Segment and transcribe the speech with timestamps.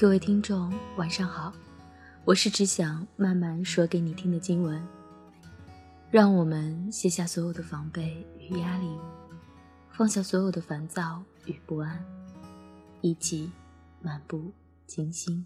[0.00, 1.52] 各位听众，晚上好，
[2.24, 4.80] 我是只想慢慢说给你听的经文。
[6.08, 8.96] 让我们卸下所有的防备与压力，
[9.90, 12.00] 放下所有的烦躁与不安，
[13.00, 13.50] 一起
[14.00, 14.52] 漫步
[14.86, 15.44] 静心。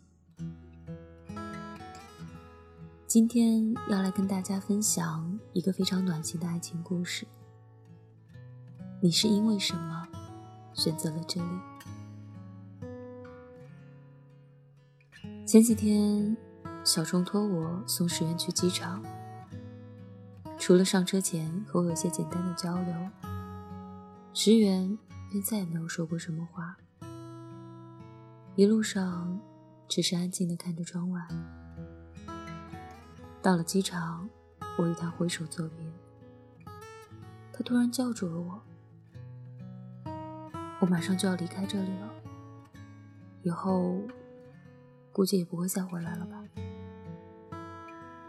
[3.06, 7.26] 今天要来跟大家分享一个非常暖心的爱情故事。
[9.00, 10.06] 你是因为什么
[10.74, 11.71] 选择了这里？
[15.52, 16.34] 前几天，
[16.82, 19.02] 小虫托我送石原去机场，
[20.58, 22.94] 除了上车前和我有些简单的交流，
[24.32, 24.98] 石原
[25.30, 26.78] 便再也没有说过什么话。
[28.56, 29.38] 一路上，
[29.86, 31.20] 只是安静的看着窗外。
[33.42, 34.30] 到了机场，
[34.78, 36.72] 我与他挥手作别。
[37.52, 38.62] 他突然叫住了我
[40.80, 42.10] ：“我马上就要离开这里了，
[43.42, 44.00] 以后
[45.12, 46.42] 估计也不会再回来了吧？”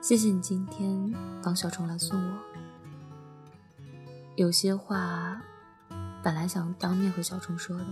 [0.01, 2.37] 谢谢你今天帮小虫来送我。
[4.35, 5.41] 有些话
[6.21, 7.85] 本来想当面和小虫说的，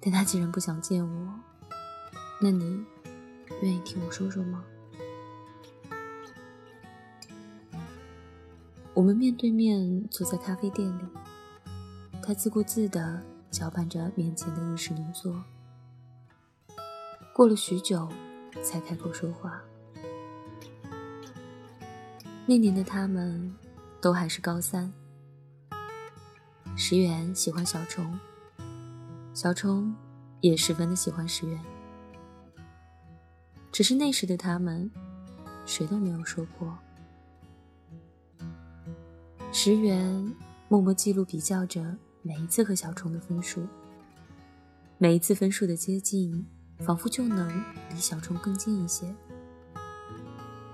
[0.00, 1.34] 但他既然不想见我，
[2.40, 2.84] 那你
[3.62, 4.64] 愿意听我说说吗？
[8.92, 11.02] 我们面对面坐在咖啡店里，
[12.22, 15.32] 他自顾自地搅拌着面前的日式浓缩。
[17.40, 18.06] 过了许久，
[18.62, 19.62] 才开口说话。
[22.44, 23.56] 那年的他们，
[23.98, 24.92] 都还是高三。
[26.76, 28.20] 石原喜欢小虫，
[29.32, 29.96] 小虫
[30.42, 31.58] 也十分的喜欢石原。
[33.72, 34.90] 只是那时的他们，
[35.64, 36.76] 谁都没有说过。
[39.50, 40.36] 石原
[40.68, 43.66] 默默记录比较着每一次和小虫的分数，
[44.98, 46.46] 每一次分数的接近，
[46.80, 47.48] 仿佛就能
[47.90, 49.14] 离小虫更近一些。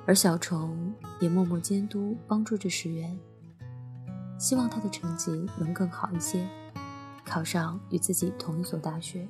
[0.06, 3.18] 而小虫也默默监督帮助着石原，
[4.38, 6.48] 希望他的成绩能更好一些，
[7.24, 9.28] 考上与自己同一所大学。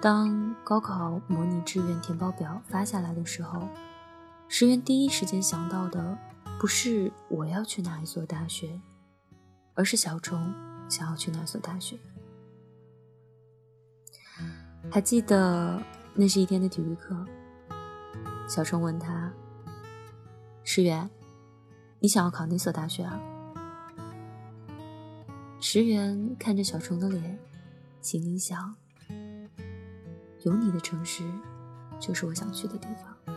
[0.00, 3.68] 当高考模拟志愿填报表发下来的时候，
[4.48, 6.18] 石原第一时间想到的。
[6.60, 8.80] 不是我要去哪一所大学，
[9.74, 10.54] 而是小虫
[10.88, 11.98] 想要去哪所大学。
[14.92, 15.82] 还记得
[16.12, 17.16] 那是一天的体育课，
[18.46, 19.32] 小虫问他
[20.62, 21.08] ：“石原，
[21.98, 23.18] 你想要考哪所大学啊？”
[25.58, 27.38] 石原看着小虫的脸，
[28.02, 28.74] 心里想
[30.44, 31.24] ：“有你的城市，
[31.98, 33.34] 就是我想去的地方。”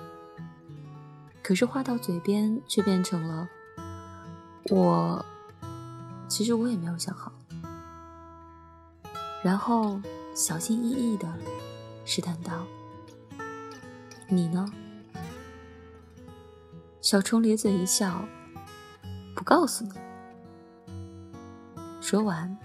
[1.42, 3.48] 可是话到嘴边，却变成了
[4.72, 5.26] 我。
[6.28, 7.32] 其实我也没有想好。
[9.42, 10.02] 然后
[10.36, 11.34] 小心翼翼的
[12.04, 12.68] 试探道
[14.28, 14.70] ：“你呢？”
[17.00, 18.28] 小虫咧嘴一笑，
[19.34, 19.92] 不告诉你。
[22.02, 22.58] 说完，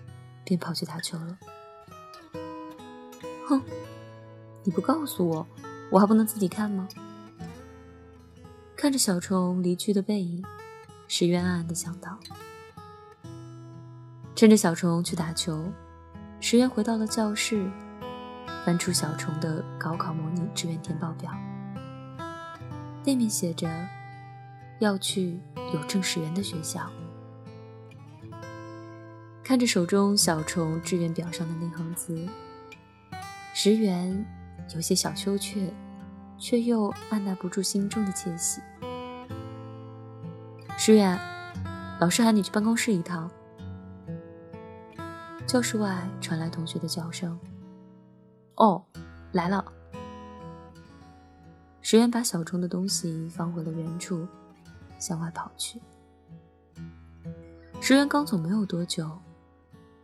[0.45, 1.39] 便跑去打球了。
[3.47, 3.63] 哼，
[4.65, 5.47] 你不告诉我，
[5.93, 6.89] 我还不能自己看吗？
[8.75, 10.45] 看着小虫离去的背影，
[11.07, 12.19] 石原暗暗的想到。
[14.35, 15.71] 趁着小虫去打球，
[16.41, 17.71] 石原回到了教室，
[18.65, 21.31] 翻出小虫的高考模拟志愿填报表，
[23.05, 23.69] 背面写着
[24.79, 25.39] 要去
[25.75, 26.91] 有正式员的学校。
[29.45, 32.27] 看着手中小虫志愿表上的那行字，
[33.55, 34.25] 石原
[34.75, 35.73] 有些小羞怯。
[36.43, 38.63] 却又按捺不住心中的窃喜。
[40.79, 41.21] 石原，
[42.01, 43.31] 老师喊你去办公室一趟。
[45.51, 47.37] 教室外传来同学的叫声。
[48.55, 48.85] 哦，
[49.33, 49.65] 来了。
[51.81, 54.25] 石原把小虫的东西放回了原处，
[55.01, 55.83] 向外跑去。
[57.81, 59.11] 石原刚走没有多久，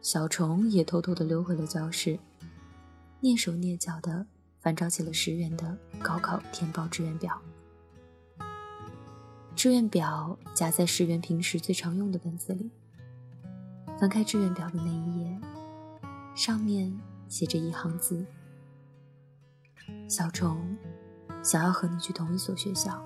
[0.02, 2.18] 小虫也偷偷的溜回了教室，
[3.20, 4.26] 蹑手蹑脚的。
[4.58, 7.40] 翻找起了石原的高考填报志愿表，
[9.54, 12.68] 志愿表夹在石原平时最常用的本子里。
[13.98, 15.40] 翻开志愿表的那一页，
[16.34, 16.92] 上面
[17.28, 18.24] 写着一行字
[20.06, 20.76] ：“小虫，
[21.42, 23.02] 想要和你去同一所学校。”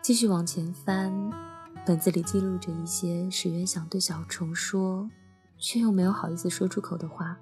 [0.00, 1.12] 继续往前翻，
[1.84, 5.10] 本子里记录着一些石原想对小虫说，
[5.58, 7.38] 却又没有好意思说出口的话。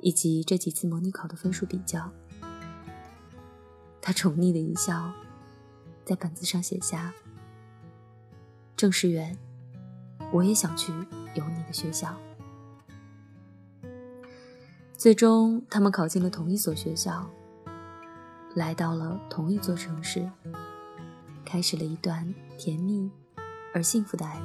[0.00, 2.12] 以及这几次模拟考的分数比较，
[4.00, 5.10] 他宠溺的一笑，
[6.04, 7.12] 在本子上写下
[8.76, 9.38] ：“郑世元，
[10.30, 10.92] 我也想去
[11.34, 12.14] 有你的学校。”
[14.98, 17.30] 最终，他们考进了同一所学校，
[18.54, 20.30] 来到了同一座城市，
[21.44, 23.10] 开始了一段甜蜜
[23.72, 24.44] 而幸福的爱恋。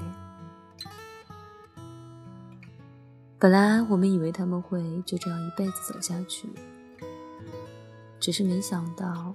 [3.37, 6.47] 本来我们以为他们会就这样一辈子走下去，
[8.19, 9.33] 只是没想到，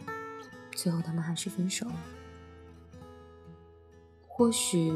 [0.74, 2.15] 最后他们还是分手了。
[4.36, 4.92] 或许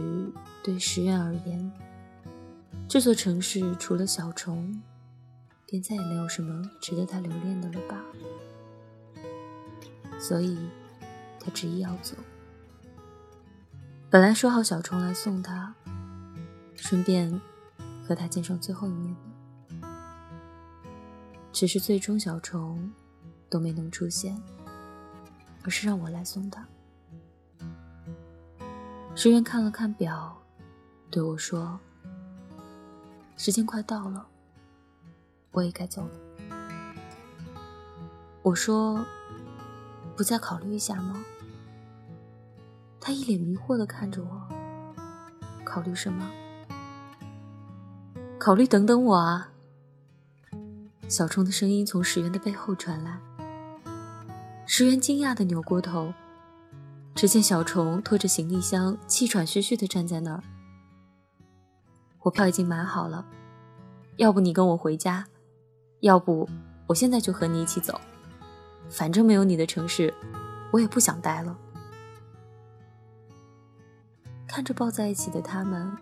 [0.63, 1.73] 对石原而言，
[2.87, 4.83] 这座城市除了小虫，
[5.65, 8.05] 便再也没有什么值得他留恋的了吧。
[10.19, 10.59] 所以，
[11.41, 12.15] 他执意要走。
[14.11, 15.75] 本来说好小虫来送他，
[16.77, 17.41] 顺便。
[18.07, 19.17] 和他见上最后一面
[19.81, 19.89] 的，
[21.53, 22.93] 只是最终小虫
[23.49, 24.37] 都没能出现，
[25.63, 26.67] 而是让我来送他。
[29.23, 30.35] 石原看了看表，
[31.11, 31.79] 对我说
[33.37, 34.27] ：“时间快到了，
[35.53, 36.11] 我也该走了。”
[38.41, 39.05] 我说
[40.17, 41.23] ：“不再考虑一下吗？”
[42.99, 44.49] 他一脸迷惑的看着我
[45.65, 46.27] ：“考虑什么？”
[48.41, 49.53] 考虑等等我啊！
[51.09, 53.21] 小冲的声音从石原的背后传来。
[54.65, 56.15] 石原惊讶的扭过头，
[57.21, 60.43] 只见小虫拖着行李箱，气喘吁吁的站在那儿。
[62.21, 63.27] 我票已经买好了，
[64.17, 65.27] 要不你跟我回家，
[66.01, 66.49] 要不
[66.87, 68.01] 我现在就和你一起走。
[68.89, 70.15] 反正没有你的城市，
[70.73, 71.59] 我也不想待了。
[74.47, 75.95] 看着抱在一起的他们，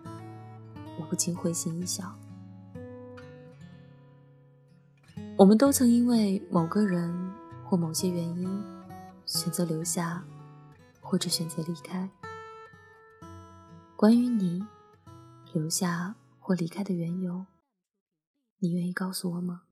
[0.97, 2.15] 我不禁会心一笑。
[5.35, 7.13] 我们都曾因为某个人
[7.65, 8.63] 或某些原因
[9.25, 10.23] 选择留下，
[11.09, 12.07] 或者选择离开。
[13.95, 14.63] 关于你
[15.51, 17.47] 留下或离开的缘由，
[18.59, 19.63] 你愿意告诉我吗？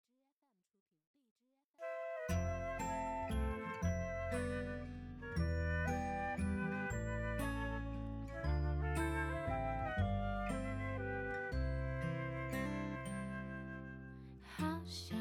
[14.43, 15.15] 好想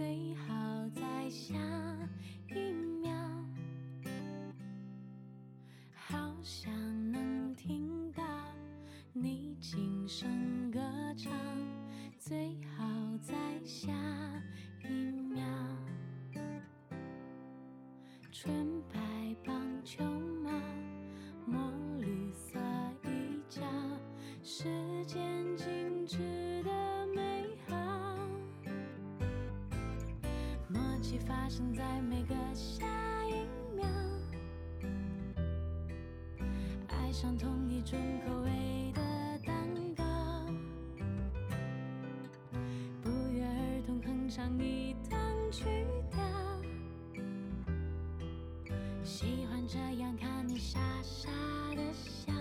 [0.00, 1.54] 最好在下
[2.48, 3.12] 一秒，
[5.92, 6.72] 好想
[7.12, 8.24] 能听到
[9.12, 10.80] 你轻声歌
[11.18, 11.30] 唱。
[12.18, 12.82] 最好
[13.20, 13.92] 在下
[14.82, 14.88] 一
[15.34, 15.44] 秒，
[18.32, 18.99] 纯白
[31.50, 32.86] 生在每个下
[33.26, 33.44] 一
[33.76, 33.84] 秒，
[36.86, 39.00] 爱上同一种口味的
[39.44, 39.52] 蛋
[39.96, 40.04] 糕，
[43.02, 45.20] 不约而同哼唱一段
[45.50, 45.64] 曲
[46.12, 46.22] 调，
[49.02, 51.28] 喜欢这样看你傻傻
[51.74, 52.32] 的笑，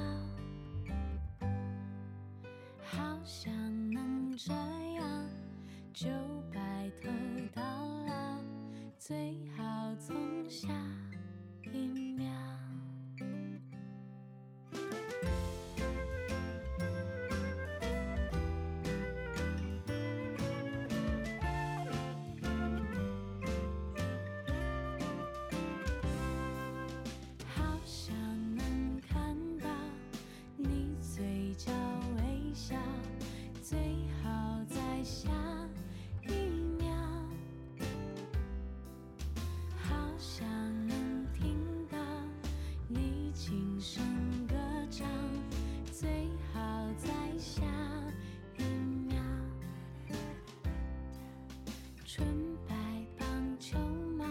[2.84, 3.52] 好想
[3.92, 5.28] 能这样
[5.96, 6.08] 就。
[9.10, 9.64] 最好
[9.96, 10.68] 从下
[11.74, 12.49] 一秒。
[46.98, 47.64] 在下
[48.58, 48.64] 一
[49.08, 49.22] 秒
[52.06, 52.26] 纯
[52.68, 52.76] 白
[53.18, 53.28] 棒
[53.60, 53.78] 球
[54.18, 54.26] 帽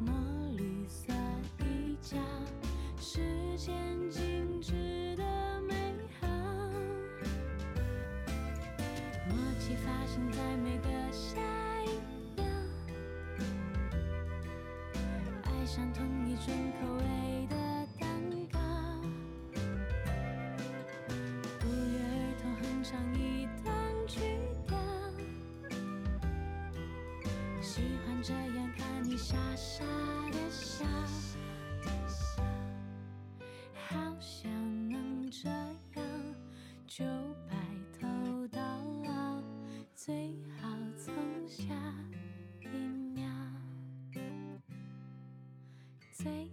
[0.00, 0.12] 墨
[0.56, 1.12] 绿色
[1.60, 2.16] 衣角
[2.98, 3.20] 时
[3.56, 3.74] 间
[4.10, 5.22] 静止的
[5.68, 5.74] 美
[6.20, 6.26] 好。
[9.28, 10.99] 默契发生在每个
[27.72, 29.84] 喜欢这样看你傻傻
[30.32, 30.84] 的笑。
[33.86, 34.50] 好想
[34.90, 36.04] 能这样
[36.88, 37.04] 就
[37.48, 37.54] 白
[37.96, 38.60] 头到
[39.04, 39.40] 老
[39.94, 41.14] 最好从
[41.46, 41.72] 下
[42.60, 42.76] 一
[43.14, 43.24] 秒。
[46.12, 46.50] 最